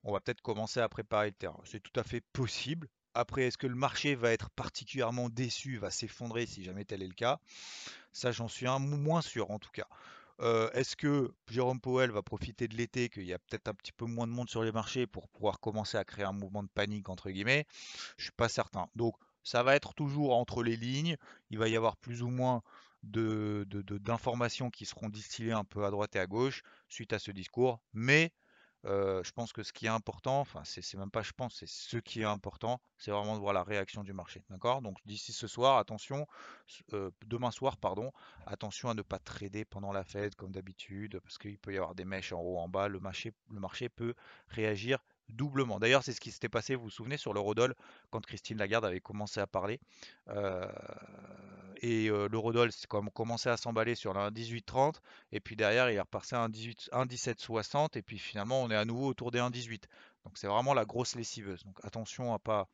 On 0.04 0.14
va 0.14 0.20
peut-être 0.20 0.42
commencer 0.42 0.80
à 0.80 0.90
préparer 0.90 1.28
le 1.28 1.34
terrain. 1.34 1.60
C'est 1.66 1.82
tout 1.82 1.98
à 2.00 2.04
fait 2.04 2.22
possible. 2.34 2.88
Après, 3.16 3.44
est-ce 3.44 3.58
que 3.58 3.66
le 3.66 3.76
marché 3.76 4.14
va 4.14 4.32
être 4.32 4.50
particulièrement 4.50 5.30
déçu, 5.30 5.78
va 5.78 5.90
s'effondrer 5.90 6.46
si 6.46 6.64
jamais 6.64 6.84
tel 6.84 7.02
est 7.02 7.08
le 7.08 7.14
cas? 7.14 7.40
Ça, 8.12 8.32
j'en 8.32 8.50
suis 8.50 8.68
un 8.68 8.78
moins 8.80 9.22
sûr 9.22 9.52
en 9.52 9.58
tout 9.58 9.72
cas. 9.72 9.88
Est-ce 10.74 10.98
que 10.98 11.34
Jérôme 11.50 11.80
Powell 11.80 12.12
va 12.12 12.22
profiter 12.22 12.68
de 12.68 12.76
l'été, 12.76 13.08
qu'il 13.08 13.24
y 13.24 13.34
a 13.34 13.40
peut-être 13.40 13.70
un 13.70 13.74
petit 13.74 13.94
peu 13.94 14.06
moins 14.06 14.28
de 14.28 14.34
monde 14.34 14.50
sur 14.50 14.64
les 14.64 14.74
marchés 14.74 15.08
pour 15.08 15.30
pouvoir 15.30 15.62
commencer 15.62 15.98
à 15.98 16.04
créer 16.04 16.26
un 16.26 16.34
mouvement 16.34 16.62
de 16.62 16.68
panique, 16.68 17.08
entre 17.08 17.30
guillemets? 17.30 17.66
Je 18.18 18.24
suis 18.24 18.34
pas 18.34 18.50
certain. 18.50 18.88
Donc, 18.96 19.16
ça 19.44 19.64
va 19.64 19.78
être 19.78 19.94
toujours 19.94 20.36
entre 20.36 20.62
les 20.62 20.76
lignes. 20.76 21.16
Il 21.52 21.58
va 21.58 21.70
y 21.70 21.78
avoir 21.78 21.96
plus 21.96 22.22
ou 22.22 22.30
moins 22.30 22.64
d'informations 23.04 24.70
qui 24.70 24.86
seront 24.86 25.08
distillées 25.08 25.54
un 25.54 25.64
peu 25.64 25.86
à 25.86 25.90
droite 25.92 26.18
et 26.18 26.20
à 26.20 26.28
gauche 26.28 26.64
suite 26.90 27.14
à 27.14 27.20
ce 27.20 27.32
discours. 27.32 27.80
Mais 27.94 28.34
je 28.86 29.32
pense 29.32 29.52
que 29.52 29.64
ce 29.64 29.74
qui 29.74 29.88
est 29.88 29.90
important, 29.90 30.40
enfin 30.40 30.62
c'est 30.64 30.94
même 30.96 31.12
pas 31.12 31.24
je 31.24 31.32
pense, 31.32 31.56
c'est 31.56 31.68
ce 31.68 31.98
qui 31.98 32.22
est 32.22 32.26
important, 32.26 32.80
c'est 32.98 33.12
vraiment 33.12 33.36
de 33.36 33.40
voir 33.40 33.54
la 33.54 33.64
réaction 33.64 34.04
du 34.04 34.14
marché. 34.14 34.44
D'accord? 34.50 34.82
Donc 34.82 34.98
d'ici 35.06 35.34
ce 35.34 35.48
soir, 35.48 35.78
attention, 35.78 36.28
demain 37.26 37.52
soir, 37.52 37.78
pardon, 37.78 38.12
attention 38.46 38.90
à 38.90 38.94
ne 38.94 39.02
pas 39.02 39.20
trader 39.20 39.66
pendant 39.66 39.92
la 39.92 40.04
fête 40.04 40.36
comme 40.36 40.52
d'habitude, 40.52 41.20
parce 41.22 41.38
qu'il 41.38 41.58
peut 41.58 41.74
y 41.74 41.78
avoir 41.78 41.96
des 41.96 42.06
mèches 42.06 42.32
en 42.32 42.42
haut, 42.42 42.58
en 42.58 42.70
bas, 42.70 42.88
le 42.88 43.00
marché, 43.00 43.34
le 43.50 43.60
marché 43.60 43.90
peut 43.90 44.14
réagir 44.50 45.04
doublement. 45.30 45.80
D'ailleurs, 45.80 46.04
c'est 46.04 46.14
ce 46.14 46.22
qui 46.22 46.32
s'était 46.32 46.50
passé, 46.50 46.76
vous 46.76 46.84
vous 46.84 46.90
souvenez, 46.92 47.18
sur 47.18 47.34
l'eurodoll, 47.34 47.74
quand 48.12 48.24
Christine 48.24 48.60
Lagarde 48.60 48.86
avait 48.86 49.02
commencé 49.02 49.40
à 49.40 49.48
parler. 49.48 49.80
Et 51.82 52.08
l'eurodoll, 52.08 52.70
comme 52.90 53.10
commencé 53.10 53.50
à 53.50 53.58
s'emballer 53.58 53.96
sur 53.96 54.18
un 54.18 54.32
18,30, 54.32 54.96
et 55.32 55.40
puis 55.40 55.56
derrière, 55.56 55.90
il 55.90 55.96
est 55.96 56.00
repassé 56.00 56.36
à 56.36 56.42
un 56.42 56.50
17,60, 56.50 57.98
et 57.98 58.02
puis 58.02 58.18
finalement, 58.18 58.62
on 58.62 58.70
est 58.72 58.76
à 58.76 58.86
nouveau 58.86 59.08
autour 59.08 59.32
des 59.32 59.40
1,18. 59.40 59.84
Donc 60.26 60.38
c'est 60.38 60.48
vraiment 60.48 60.74
la 60.74 60.86
grosse 60.86 61.16
lessiveuse. 61.16 61.64
Donc 61.64 61.78
attention 61.84 62.34
à 62.34 62.40
pas, 62.40 62.68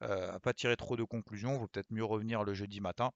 à 0.00 0.38
pas 0.40 0.52
tirer 0.52 0.76
trop 0.76 0.96
de 0.96 1.04
conclusions, 1.04 1.58
vaut 1.58 1.68
peut-être 1.68 1.90
mieux 1.90 2.04
revenir 2.04 2.44
le 2.44 2.54
jeudi 2.54 2.80
matin. 2.80 3.12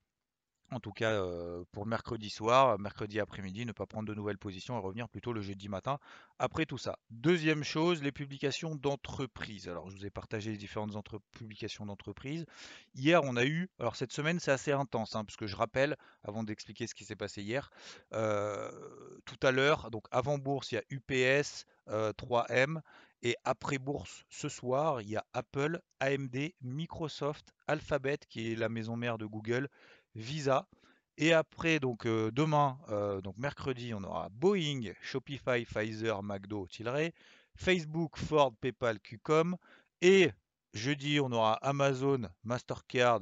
En 0.73 0.81
tout 0.81 0.93
cas, 0.93 1.23
pour 1.71 1.85
mercredi 1.85 2.31
soir, 2.31 2.79
mercredi 2.79 3.21
après-midi, 3.21 3.67
ne 3.67 3.73
pas 3.73 3.85
prendre 3.85 4.09
de 4.09 4.15
nouvelles 4.15 4.39
positions 4.39 4.79
et 4.79 4.81
revenir 4.81 5.07
plutôt 5.07 5.35
le 5.35 5.43
jeudi 5.43 5.69
matin 5.69 5.99
après 6.39 6.65
tout 6.65 6.79
ça. 6.79 6.99
Deuxième 7.11 7.63
chose, 7.63 8.03
les 8.03 8.11
publications 8.11 8.75
d'entreprises. 8.75 9.69
Alors, 9.69 9.91
je 9.91 9.97
vous 9.97 10.07
ai 10.07 10.11
partagé 10.11 10.51
les 10.51 10.57
différentes 10.57 10.97
publications 11.33 11.85
d'entreprises. 11.85 12.47
Hier, 12.95 13.23
on 13.23 13.37
a 13.37 13.45
eu, 13.45 13.69
alors 13.79 13.97
cette 13.97 14.13
semaine, 14.13 14.41
c'est 14.41 14.51
assez 14.51 14.73
intense, 14.73 15.15
hein, 15.15 15.27
parce 15.27 15.37
que 15.37 15.47
je 15.47 15.57
rappelle, 15.57 15.97
avant 16.25 16.43
d'expliquer 16.43 16.87
ce 16.87 16.95
qui 16.95 17.05
s'est 17.05 17.17
passé 17.17 17.43
hier, 17.43 17.71
tout 18.11 19.41
à 19.43 19.51
l'heure, 19.51 19.91
donc 19.91 20.07
avant 20.11 20.39
bourse, 20.39 20.73
il 20.73 20.77
y 20.77 20.79
a 20.79 20.85
UPS, 20.89 21.67
3M, 21.87 22.81
et 23.25 23.37
après 23.45 23.79
bourse, 23.79 24.25
ce 24.31 24.49
soir, 24.49 25.01
il 25.01 25.11
y 25.11 25.17
a 25.17 25.25
Apple, 25.33 25.81
AMD, 26.01 26.55
Microsoft, 26.63 27.53
Alphabet, 27.69 28.19
qui 28.29 28.51
est 28.51 28.57
la 28.57 28.69
maison 28.69 28.97
mère 28.97 29.19
de 29.19 29.27
Google, 29.27 29.69
Visa. 30.15 30.67
Et 31.19 31.33
après, 31.33 31.79
donc 31.79 32.07
demain, 32.07 32.79
donc 33.23 33.37
mercredi, 33.37 33.93
on 33.95 34.03
aura 34.03 34.29
Boeing, 34.31 34.93
Shopify, 35.03 35.65
Pfizer, 35.65 36.23
McDo, 36.23 36.67
Tilray, 36.67 37.13
Facebook, 37.55 38.17
Ford, 38.17 38.53
PayPal, 38.61 38.99
Qcom. 38.99 39.57
Et 40.01 40.33
jeudi, 40.73 41.21
on 41.21 41.31
aura 41.31 41.55
Amazon, 41.55 42.29
Mastercard, 42.45 43.21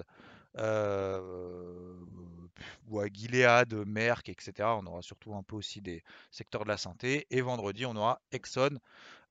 ou 2.87 3.01
à 3.01 3.07
Gilead, 3.13 3.75
Merck, 3.87 4.29
etc. 4.29 4.53
On 4.81 4.87
aura 4.87 5.03
surtout 5.03 5.35
un 5.35 5.43
peu 5.43 5.57
aussi 5.57 5.81
des 5.81 6.03
secteurs 6.31 6.65
de 6.65 6.69
la 6.69 6.77
santé. 6.77 7.27
Et 7.31 7.41
vendredi, 7.41 7.87
on 7.87 7.97
aura 7.97 8.21
Exxon, 8.33 8.79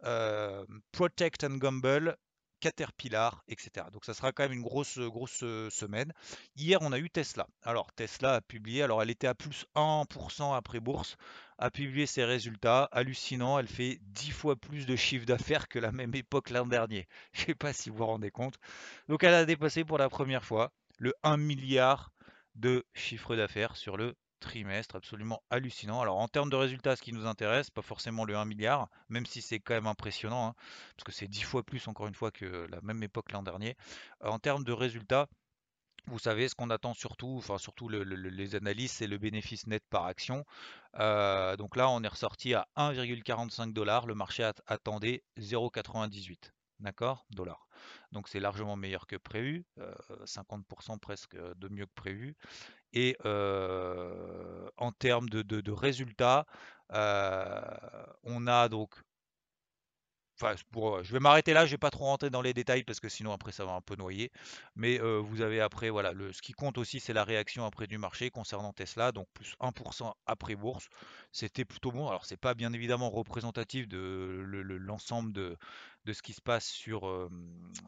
euh, 0.05 0.65
Protect 0.91 1.43
and 1.43 1.57
Gamble, 1.57 2.17
Caterpillar, 2.59 3.43
etc. 3.47 3.87
Donc 3.91 4.05
ça 4.05 4.13
sera 4.13 4.31
quand 4.31 4.43
même 4.43 4.53
une 4.53 4.61
grosse, 4.61 4.99
grosse 4.99 5.39
semaine. 5.69 6.13
Hier, 6.55 6.79
on 6.81 6.91
a 6.91 6.99
eu 6.99 7.09
Tesla. 7.09 7.47
Alors 7.63 7.91
Tesla 7.93 8.35
a 8.35 8.41
publié, 8.41 8.83
alors 8.83 9.01
elle 9.01 9.09
était 9.09 9.27
à 9.27 9.35
plus 9.35 9.65
1% 9.75 10.55
après 10.55 10.79
bourse, 10.79 11.17
a 11.57 11.69
publié 11.71 12.05
ses 12.05 12.23
résultats. 12.23 12.89
Hallucinant, 12.91 13.59
elle 13.59 13.67
fait 13.67 13.99
10 14.01 14.31
fois 14.31 14.55
plus 14.55 14.85
de 14.85 14.95
chiffre 14.95 15.25
d'affaires 15.25 15.67
que 15.67 15.79
la 15.79 15.91
même 15.91 16.15
époque 16.15 16.49
l'an 16.49 16.65
dernier. 16.65 17.07
Je 17.33 17.41
ne 17.41 17.45
sais 17.47 17.55
pas 17.55 17.73
si 17.73 17.89
vous 17.89 17.97
vous 17.97 18.05
rendez 18.05 18.31
compte. 18.31 18.55
Donc 19.07 19.23
elle 19.23 19.33
a 19.33 19.45
dépassé 19.45 19.83
pour 19.83 19.97
la 19.97 20.09
première 20.09 20.45
fois 20.45 20.71
le 20.97 21.13
1 21.23 21.37
milliard 21.37 22.11
de 22.55 22.85
chiffre 22.93 23.35
d'affaires 23.35 23.77
sur 23.77 23.97
le 23.97 24.15
trimestre, 24.39 24.95
absolument 24.95 25.43
hallucinant. 25.49 26.01
Alors 26.01 26.17
en 26.17 26.27
termes 26.27 26.49
de 26.49 26.55
résultats, 26.55 26.95
ce 26.95 27.01
qui 27.01 27.13
nous 27.13 27.25
intéresse, 27.25 27.69
pas 27.69 27.81
forcément 27.81 28.25
le 28.25 28.35
1 28.35 28.45
milliard, 28.45 28.89
même 29.09 29.25
si 29.25 29.41
c'est 29.41 29.59
quand 29.59 29.73
même 29.73 29.87
impressionnant, 29.87 30.47
hein, 30.49 30.55
parce 30.95 31.03
que 31.05 31.11
c'est 31.11 31.27
10 31.27 31.43
fois 31.43 31.63
plus 31.63 31.87
encore 31.87 32.07
une 32.07 32.15
fois 32.15 32.31
que 32.31 32.67
la 32.69 32.81
même 32.81 33.03
époque 33.03 33.31
l'an 33.31 33.43
dernier. 33.43 33.75
En 34.23 34.39
termes 34.39 34.63
de 34.63 34.71
résultats, 34.73 35.27
vous 36.07 36.19
savez, 36.19 36.49
ce 36.49 36.55
qu'on 36.55 36.69
attend 36.69 36.93
surtout, 36.93 37.35
enfin 37.37 37.57
surtout 37.57 37.87
les 37.89 38.55
analyses, 38.55 38.91
c'est 38.91 39.07
le 39.07 39.17
bénéfice 39.17 39.67
net 39.67 39.83
par 39.89 40.05
action. 40.05 40.45
Euh, 40.99 41.55
donc 41.55 41.75
là, 41.75 41.89
on 41.89 42.01
est 42.03 42.07
ressorti 42.07 42.53
à 42.53 42.67
1,45 42.77 43.73
dollars. 43.73 44.07
Le 44.07 44.15
marché 44.15 44.49
attendait 44.65 45.23
0,98. 45.37 46.51
D'accord 46.79 47.25
Dollars. 47.31 47.67
Donc 48.11 48.29
c'est 48.29 48.39
largement 48.39 48.75
meilleur 48.77 49.05
que 49.05 49.17
prévu, 49.17 49.65
50% 50.25 50.93
euh, 50.93 50.97
presque 50.97 51.35
de 51.35 51.67
mieux 51.67 51.85
que 51.85 51.93
prévu. 51.93 52.37
Et 52.93 53.17
en 53.23 54.91
termes 54.97 55.29
de, 55.29 55.71
résultats, 55.71 56.45
on 56.89 58.47
a 58.47 58.69
donc 58.69 58.95
Enfin, 60.41 60.55
je 61.03 61.11
vais 61.11 61.19
m'arrêter 61.19 61.51
là, 61.51 61.65
je 61.65 61.71
vais 61.71 61.77
pas 61.77 61.89
trop 61.89 62.05
rentrer 62.05 62.29
dans 62.29 62.41
les 62.41 62.53
détails 62.53 62.85
parce 62.85 63.01
que 63.01 63.09
sinon 63.09 63.33
après 63.33 63.51
ça 63.51 63.65
va 63.65 63.73
un 63.73 63.81
peu 63.81 63.97
noyer. 63.97 64.31
Mais 64.75 64.97
vous 64.97 65.41
avez 65.41 65.59
après, 65.59 65.89
voilà, 65.89 66.13
le, 66.13 66.31
ce 66.31 66.41
qui 66.41 66.53
compte 66.53 66.77
aussi 66.77 67.01
c'est 67.01 67.11
la 67.11 67.25
réaction 67.25 67.65
après 67.65 67.87
du 67.87 67.97
marché 67.97 68.29
concernant 68.29 68.71
Tesla, 68.71 69.11
donc 69.11 69.27
plus 69.33 69.53
1% 69.59 70.13
après 70.27 70.55
bourse. 70.55 70.87
C'était 71.33 71.65
plutôt 71.65 71.91
bon. 71.91 72.07
Alors 72.07 72.25
c'est 72.25 72.37
pas 72.37 72.53
bien 72.53 72.71
évidemment 72.71 73.09
représentatif 73.09 73.89
de 73.89 74.41
l'ensemble 74.79 75.33
de, 75.33 75.57
de 76.05 76.13
ce 76.13 76.21
qui 76.21 76.33
se 76.33 76.41
passe 76.41 76.65
sur, 76.65 77.29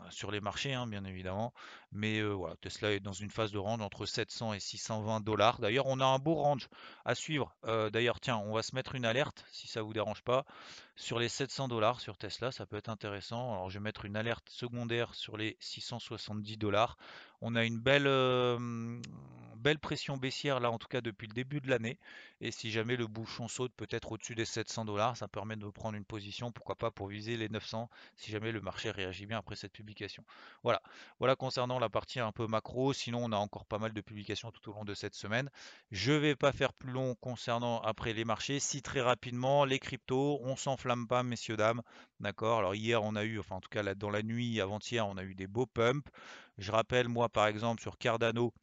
sur 0.09 0.31
les 0.31 0.41
marchés, 0.41 0.73
hein, 0.73 0.87
bien 0.87 1.05
évidemment. 1.05 1.53
Mais 1.91 2.21
voilà, 2.21 2.55
Tesla 2.57 2.91
est 2.91 2.99
dans 2.99 3.13
une 3.13 3.29
phase 3.29 3.51
de 3.51 3.57
range 3.57 3.81
entre 3.81 4.05
700 4.05 4.53
et 4.53 4.59
620 4.59 5.21
dollars. 5.21 5.59
D'ailleurs, 5.59 5.87
on 5.87 5.99
a 5.99 6.05
un 6.05 6.19
beau 6.19 6.35
range 6.35 6.69
à 7.05 7.15
suivre. 7.15 7.55
D'ailleurs, 7.63 8.19
tiens, 8.19 8.37
on 8.37 8.53
va 8.53 8.63
se 8.63 8.75
mettre 8.75 8.95
une 8.95 9.05
alerte, 9.05 9.45
si 9.51 9.67
ça 9.67 9.81
vous 9.81 9.93
dérange 9.93 10.21
pas, 10.21 10.45
sur 10.95 11.19
les 11.19 11.29
700 11.29 11.67
dollars 11.67 11.99
sur 11.99 12.17
Tesla. 12.17 12.51
Ça 12.51 12.65
peut 12.65 12.77
être 12.77 12.89
intéressant. 12.89 13.53
Alors, 13.53 13.69
je 13.69 13.79
vais 13.79 13.83
mettre 13.83 14.05
une 14.05 14.15
alerte 14.15 14.47
secondaire 14.49 15.15
sur 15.15 15.37
les 15.37 15.57
670 15.59 16.57
dollars. 16.57 16.97
On 17.41 17.55
a 17.55 17.65
une 17.65 17.79
belle, 17.79 18.03
belle 19.57 19.79
pression 19.79 20.17
baissière 20.17 20.59
là, 20.59 20.69
en 20.69 20.77
tout 20.77 20.87
cas 20.87 21.01
depuis 21.01 21.27
le 21.27 21.33
début 21.33 21.59
de 21.59 21.69
l'année. 21.69 21.97
Et 22.39 22.51
si 22.51 22.71
jamais 22.71 22.95
le 22.95 23.07
bouchon 23.07 23.47
saute 23.47 23.73
peut-être 23.75 24.11
au-dessus 24.11 24.35
des 24.35 24.45
700 24.45 24.85
dollars, 24.85 25.17
ça 25.17 25.27
permet 25.27 25.55
de 25.55 25.67
prendre 25.69 25.95
une 25.97 26.05
position, 26.05 26.51
pourquoi 26.51 26.75
pas 26.75 26.91
pour 26.91 27.07
viser 27.07 27.37
les 27.37 27.49
900 27.49 27.89
si 28.15 28.31
jamais 28.31 28.51
le 28.51 28.61
marché 28.61 28.91
réagit 28.91 29.25
bien 29.25 29.37
après 29.37 29.55
cette 29.55 29.73
publication. 29.73 30.23
Voilà, 30.63 30.81
voilà 31.19 31.35
concernant 31.35 31.79
la 31.79 31.89
partie 31.89 32.19
un 32.19 32.31
peu 32.31 32.47
macro. 32.47 32.93
Sinon, 32.93 33.23
on 33.23 33.31
a 33.31 33.37
encore 33.37 33.65
pas 33.65 33.77
mal 33.77 33.93
de 33.93 34.01
publications 34.01 34.51
tout 34.51 34.69
au 34.69 34.73
long 34.73 34.85
de 34.85 34.93
cette 34.93 35.15
semaine. 35.15 35.49
Je 35.91 36.11
vais 36.11 36.35
pas 36.35 36.51
faire 36.51 36.73
plus 36.73 36.91
long 36.91 37.15
concernant 37.15 37.81
après 37.81 38.13
les 38.13 38.25
marchés. 38.25 38.59
Si 38.59 38.81
très 38.81 39.01
rapidement, 39.01 39.65
les 39.65 39.79
cryptos, 39.79 40.39
on 40.43 40.55
s'enflamme 40.55 41.07
pas, 41.07 41.23
messieurs 41.23 41.57
dames. 41.57 41.81
D'accord? 42.19 42.59
Alors 42.59 42.75
hier, 42.75 43.03
on 43.03 43.15
a 43.15 43.23
eu, 43.23 43.39
enfin 43.39 43.55
en 43.55 43.61
tout 43.61 43.69
cas 43.69 43.83
dans 43.95 44.09
la 44.09 44.23
nuit 44.23 44.61
avant-hier, 44.61 45.07
on 45.07 45.17
a 45.17 45.23
eu 45.23 45.35
des 45.35 45.47
beaux 45.47 45.65
pumps. 45.65 46.07
Je 46.57 46.71
rappelle, 46.71 47.07
moi, 47.07 47.29
par 47.29 47.47
exemple, 47.47 47.81
sur 47.81 47.97
Cardano, 47.97 48.53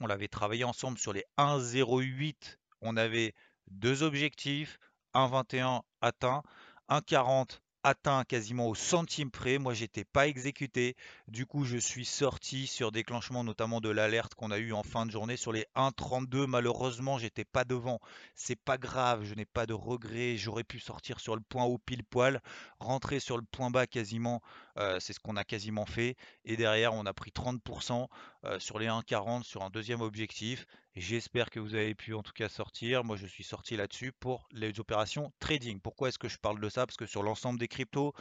on 0.00 0.06
l'avait 0.06 0.28
travaillé 0.28 0.64
ensemble 0.64 0.98
sur 0.98 1.12
les 1.12 1.24
1,08. 1.38 2.56
On 2.80 2.96
avait 2.96 3.34
deux 3.70 4.02
objectifs, 4.02 4.78
1,21 5.14 5.82
atteint, 6.00 6.42
1,40 6.88 7.60
atteint 7.82 8.24
quasiment 8.24 8.68
au 8.68 8.74
centime 8.74 9.30
près. 9.30 9.58
Moi, 9.58 9.74
j'étais 9.74 10.04
pas 10.04 10.26
exécuté. 10.26 10.96
Du 11.28 11.46
coup, 11.46 11.64
je 11.64 11.76
suis 11.76 12.04
sorti 12.04 12.66
sur 12.66 12.92
déclenchement 12.92 13.44
notamment 13.44 13.80
de 13.80 13.88
l'alerte 13.88 14.34
qu'on 14.34 14.50
a 14.50 14.58
eu 14.58 14.72
en 14.72 14.82
fin 14.82 15.06
de 15.06 15.10
journée 15.10 15.36
sur 15.36 15.52
les 15.52 15.66
1,32. 15.76 16.46
Malheureusement, 16.46 17.18
j'étais 17.18 17.44
pas 17.44 17.64
devant. 17.64 18.00
C'est 18.34 18.58
pas 18.58 18.78
grave, 18.78 19.24
je 19.24 19.34
n'ai 19.34 19.44
pas 19.44 19.66
de 19.66 19.74
regrets. 19.74 20.36
J'aurais 20.36 20.64
pu 20.64 20.78
sortir 20.78 21.20
sur 21.20 21.36
le 21.36 21.42
point 21.42 21.64
haut 21.64 21.78
pile 21.78 22.04
poil, 22.04 22.40
rentrer 22.78 23.20
sur 23.20 23.36
le 23.36 23.44
point 23.44 23.70
bas 23.70 23.86
quasiment. 23.86 24.42
C'est 24.98 25.12
ce 25.12 25.20
qu'on 25.20 25.36
a 25.36 25.44
quasiment 25.44 25.86
fait. 25.86 26.16
Et 26.44 26.56
derrière, 26.56 26.94
on 26.94 27.06
a 27.06 27.12
pris 27.12 27.30
30% 27.30 28.06
euh, 28.44 28.58
sur 28.58 28.78
les 28.78 28.86
1,40 28.86 29.42
sur 29.42 29.62
un 29.62 29.70
deuxième 29.70 30.00
objectif. 30.00 30.66
J'espère 30.96 31.50
que 31.50 31.60
vous 31.60 31.74
avez 31.74 31.94
pu 31.94 32.14
en 32.14 32.22
tout 32.22 32.32
cas 32.32 32.48
sortir. 32.48 33.04
Moi, 33.04 33.16
je 33.16 33.26
suis 33.26 33.44
sorti 33.44 33.76
là-dessus 33.76 34.12
pour 34.12 34.48
les 34.52 34.78
opérations 34.80 35.32
trading. 35.38 35.80
Pourquoi 35.80 36.08
est-ce 36.08 36.18
que 36.18 36.28
je 36.28 36.38
parle 36.38 36.60
de 36.60 36.68
ça? 36.68 36.86
Parce 36.86 36.96
que 36.96 37.06
sur 37.06 37.22
l'ensemble 37.22 37.58
des 37.58 37.68
cryptos, 37.68 38.12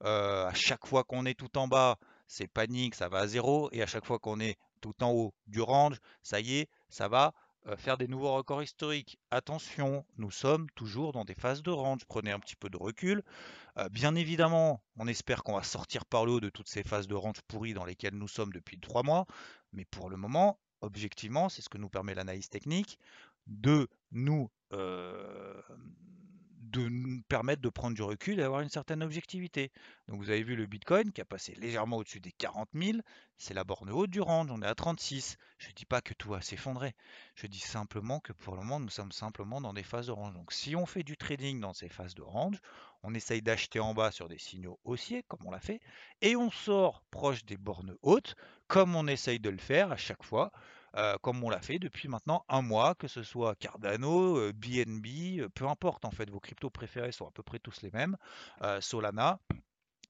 à 0.00 0.52
chaque 0.54 0.86
fois 0.86 1.04
qu'on 1.04 1.24
est 1.26 1.34
tout 1.34 1.56
en 1.56 1.68
bas, 1.68 1.98
c'est 2.26 2.48
panique, 2.48 2.94
ça 2.94 3.08
va 3.08 3.20
à 3.20 3.26
zéro. 3.26 3.70
Et 3.72 3.82
à 3.82 3.86
chaque 3.86 4.04
fois 4.04 4.18
qu'on 4.18 4.40
est 4.40 4.58
tout 4.80 5.02
en 5.02 5.10
haut 5.10 5.34
du 5.46 5.60
range, 5.60 5.96
ça 6.22 6.40
y 6.40 6.58
est, 6.58 6.68
ça 6.88 7.08
va 7.08 7.32
faire 7.76 7.98
des 7.98 8.08
nouveaux 8.08 8.34
records 8.34 8.62
historiques. 8.62 9.18
Attention, 9.30 10.04
nous 10.16 10.30
sommes 10.30 10.70
toujours 10.70 11.12
dans 11.12 11.24
des 11.24 11.34
phases 11.34 11.62
de 11.62 11.70
range. 11.70 12.04
Prenez 12.08 12.30
un 12.30 12.40
petit 12.40 12.56
peu 12.56 12.70
de 12.70 12.76
recul. 12.76 13.22
Euh, 13.76 13.88
bien 13.88 14.14
évidemment, 14.14 14.82
on 14.96 15.06
espère 15.06 15.42
qu'on 15.42 15.56
va 15.56 15.62
sortir 15.62 16.04
par 16.04 16.26
le 16.26 16.32
haut 16.32 16.40
de 16.40 16.50
toutes 16.50 16.68
ces 16.68 16.82
phases 16.82 17.06
de 17.06 17.14
range 17.14 17.40
pourries 17.46 17.74
dans 17.74 17.84
lesquelles 17.84 18.14
nous 18.14 18.28
sommes 18.28 18.52
depuis 18.52 18.78
trois 18.78 19.02
mois. 19.02 19.26
Mais 19.72 19.84
pour 19.84 20.10
le 20.10 20.16
moment, 20.16 20.58
objectivement, 20.80 21.48
c'est 21.48 21.62
ce 21.62 21.68
que 21.68 21.78
nous 21.78 21.88
permet 21.88 22.14
l'analyse 22.14 22.48
technique, 22.48 22.98
de 23.46 23.88
nous, 24.10 24.50
euh, 24.72 25.60
de 26.70 26.88
nous 26.88 27.22
permettre 27.28 27.62
de 27.62 27.68
prendre 27.68 27.94
du 27.94 28.02
recul 28.02 28.34
et 28.34 28.42
d'avoir 28.42 28.60
une 28.60 28.68
certaine 28.68 29.02
objectivité. 29.02 29.70
Donc 30.06 30.20
vous 30.20 30.30
avez 30.30 30.42
vu 30.42 30.56
le 30.56 30.66
Bitcoin 30.66 31.12
qui 31.12 31.20
a 31.20 31.24
passé 31.24 31.54
légèrement 31.54 31.96
au-dessus 31.96 32.20
des 32.20 32.32
40 32.32 32.68
000, 32.74 32.98
c'est 33.36 33.54
la 33.54 33.64
borne 33.64 33.90
haute 33.90 34.10
du 34.10 34.20
range, 34.20 34.50
on 34.50 34.62
est 34.62 34.66
à 34.66 34.74
36. 34.74 35.36
Je 35.58 35.68
ne 35.68 35.72
dis 35.72 35.86
pas 35.86 36.00
que 36.00 36.14
tout 36.14 36.30
va 36.30 36.40
s'effondrer, 36.40 36.94
je 37.34 37.46
dis 37.46 37.58
simplement 37.58 38.20
que 38.20 38.32
pour 38.32 38.54
le 38.54 38.60
moment 38.60 38.80
nous 38.80 38.88
sommes 38.88 39.12
simplement 39.12 39.60
dans 39.60 39.72
des 39.72 39.82
phases 39.82 40.08
de 40.08 40.12
range. 40.12 40.34
Donc 40.34 40.52
si 40.52 40.76
on 40.76 40.86
fait 40.86 41.02
du 41.02 41.16
trading 41.16 41.60
dans 41.60 41.72
ces 41.72 41.88
phases 41.88 42.14
de 42.14 42.22
range, 42.22 42.58
on 43.02 43.14
essaye 43.14 43.42
d'acheter 43.42 43.80
en 43.80 43.94
bas 43.94 44.10
sur 44.10 44.28
des 44.28 44.38
signaux 44.38 44.78
haussiers, 44.84 45.22
comme 45.28 45.46
on 45.46 45.50
l'a 45.50 45.60
fait, 45.60 45.80
et 46.20 46.36
on 46.36 46.50
sort 46.50 47.02
proche 47.10 47.44
des 47.44 47.56
bornes 47.56 47.96
hautes, 48.02 48.34
comme 48.66 48.94
on 48.96 49.06
essaye 49.06 49.40
de 49.40 49.50
le 49.50 49.58
faire 49.58 49.92
à 49.92 49.96
chaque 49.96 50.22
fois, 50.22 50.52
euh, 50.96 51.16
comme 51.22 51.42
on 51.44 51.50
l'a 51.50 51.60
fait 51.60 51.78
depuis 51.78 52.08
maintenant 52.08 52.44
un 52.48 52.62
mois, 52.62 52.94
que 52.94 53.08
ce 53.08 53.22
soit 53.22 53.54
Cardano, 53.56 54.52
BNB, 54.52 55.06
euh, 55.40 55.44
euh, 55.44 55.48
peu 55.48 55.66
importe 55.68 56.04
en 56.04 56.10
fait, 56.10 56.30
vos 56.30 56.40
cryptos 56.40 56.70
préférés 56.70 57.12
sont 57.12 57.26
à 57.26 57.30
peu 57.30 57.42
près 57.42 57.58
tous 57.58 57.82
les 57.82 57.90
mêmes, 57.90 58.16
Solana, 58.80 59.40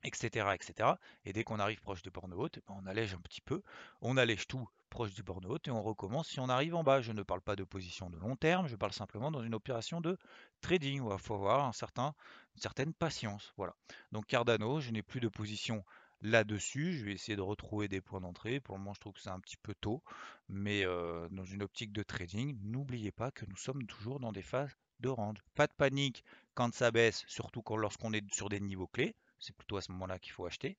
etc., 0.04 0.48
etc. 0.54 0.90
Et 1.24 1.32
dès 1.32 1.44
qu'on 1.44 1.58
arrive 1.58 1.80
proche 1.80 2.02
de 2.02 2.10
bornes 2.10 2.34
hautes, 2.34 2.60
ben, 2.66 2.74
on 2.82 2.86
allège 2.86 3.14
un 3.14 3.20
petit 3.20 3.40
peu, 3.40 3.62
on 4.00 4.16
allège 4.16 4.46
tout 4.46 4.68
proche 4.90 5.12
du 5.12 5.22
borne 5.22 5.44
haute 5.46 5.68
et 5.68 5.70
on 5.70 5.82
recommence 5.82 6.28
si 6.28 6.40
on 6.40 6.48
arrive 6.48 6.74
en 6.74 6.82
bas. 6.82 7.00
Je 7.00 7.12
ne 7.12 7.22
parle 7.22 7.40
pas 7.40 7.56
de 7.56 7.64
position 7.64 8.10
de 8.10 8.16
long 8.16 8.36
terme, 8.36 8.68
je 8.68 8.76
parle 8.76 8.92
simplement 8.92 9.30
dans 9.30 9.42
une 9.42 9.54
opération 9.54 10.00
de 10.00 10.16
trading 10.60 11.00
où 11.00 11.12
il 11.12 11.18
faut 11.18 11.34
avoir 11.34 11.66
un 11.66 11.72
certain, 11.72 12.14
une 12.54 12.62
certaine 12.62 12.94
patience. 12.94 13.52
Voilà. 13.56 13.74
Donc 14.12 14.26
Cardano, 14.26 14.80
je 14.80 14.90
n'ai 14.90 15.02
plus 15.02 15.20
de 15.20 15.28
position 15.28 15.84
là-dessus. 16.22 16.94
Je 16.94 17.04
vais 17.04 17.12
essayer 17.12 17.36
de 17.36 17.42
retrouver 17.42 17.88
des 17.88 18.00
points 18.00 18.20
d'entrée. 18.20 18.60
Pour 18.60 18.76
le 18.76 18.80
moment, 18.80 18.94
je 18.94 19.00
trouve 19.00 19.14
que 19.14 19.20
c'est 19.20 19.30
un 19.30 19.40
petit 19.40 19.56
peu 19.56 19.74
tôt, 19.74 20.02
mais 20.48 20.84
euh, 20.84 21.28
dans 21.30 21.44
une 21.44 21.62
optique 21.62 21.92
de 21.92 22.02
trading, 22.02 22.58
n'oubliez 22.62 23.12
pas 23.12 23.30
que 23.30 23.44
nous 23.46 23.56
sommes 23.56 23.86
toujours 23.86 24.20
dans 24.20 24.32
des 24.32 24.42
phases 24.42 24.76
de 25.00 25.08
range. 25.08 25.38
Pas 25.54 25.66
de 25.66 25.72
panique 25.72 26.24
quand 26.54 26.74
ça 26.74 26.90
baisse, 26.90 27.24
surtout 27.28 27.62
lorsqu'on 27.76 28.12
est 28.12 28.34
sur 28.34 28.48
des 28.48 28.60
niveaux 28.60 28.88
clés. 28.88 29.14
C'est 29.38 29.54
plutôt 29.54 29.76
à 29.76 29.82
ce 29.82 29.92
moment-là 29.92 30.18
qu'il 30.18 30.32
faut 30.32 30.46
acheter. 30.46 30.76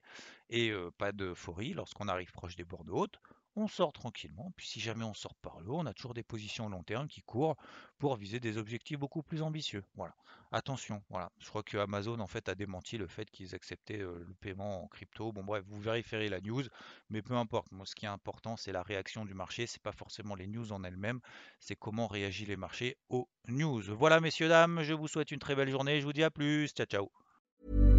Et 0.49 0.69
euh, 0.71 0.91
pas 0.97 1.13
d'euphorie 1.13 1.73
lorsqu'on 1.73 2.09
arrive 2.09 2.31
proche 2.31 2.57
des 2.57 2.65
bornes 2.65 2.89
hautes 2.89 3.19
on 3.55 3.67
sort 3.67 3.93
tranquillement. 3.93 4.51
Puis 4.55 4.67
si 4.67 4.79
jamais 4.79 5.03
on 5.03 5.13
sort 5.13 5.35
par 5.35 5.59
le 5.59 5.69
haut, 5.69 5.79
on 5.79 5.85
a 5.85 5.93
toujours 5.93 6.13
des 6.13 6.23
positions 6.23 6.69
long 6.69 6.83
terme 6.83 7.07
qui 7.07 7.21
courent 7.21 7.55
pour 7.97 8.15
viser 8.15 8.39
des 8.39 8.57
objectifs 8.57 8.97
beaucoup 8.97 9.23
plus 9.23 9.41
ambitieux. 9.41 9.83
Voilà. 9.95 10.15
Attention, 10.51 11.03
voilà. 11.09 11.31
Je 11.39 11.47
crois 11.47 11.61
que 11.61 11.77
Amazon 11.77 12.19
en 12.19 12.27
fait 12.27 12.49
a 12.49 12.55
démenti 12.55 12.97
le 12.97 13.07
fait 13.07 13.29
qu'ils 13.29 13.53
acceptaient 13.53 14.01
euh, 14.01 14.25
le 14.27 14.33
paiement 14.35 14.83
en 14.83 14.87
crypto. 14.87 15.31
Bon 15.31 15.43
bref, 15.43 15.63
vous 15.67 15.79
vérifierez 15.79 16.29
la 16.29 16.41
news, 16.41 16.63
mais 17.09 17.21
peu 17.21 17.35
importe. 17.35 17.71
Moi, 17.71 17.85
ce 17.85 17.93
qui 17.93 18.05
est 18.05 18.09
important, 18.09 18.57
c'est 18.57 18.71
la 18.71 18.81
réaction 18.81 19.25
du 19.25 19.33
marché. 19.33 19.67
C'est 19.67 19.81
pas 19.81 19.91
forcément 19.91 20.35
les 20.35 20.47
news 20.47 20.71
en 20.71 20.83
elles-mêmes, 20.83 21.19
c'est 21.59 21.75
comment 21.75 22.07
réagissent 22.07 22.47
les 22.47 22.57
marchés 22.57 22.97
aux 23.09 23.27
news. 23.47 23.81
Voilà, 23.95 24.19
messieurs 24.19 24.49
dames, 24.49 24.81
je 24.81 24.93
vous 24.93 25.07
souhaite 25.07 25.31
une 25.31 25.39
très 25.39 25.55
belle 25.55 25.69
journée. 25.69 25.99
Je 25.99 26.05
vous 26.05 26.13
dis 26.13 26.23
à 26.23 26.31
plus. 26.31 26.69
Ciao, 26.69 26.85
ciao. 26.85 27.98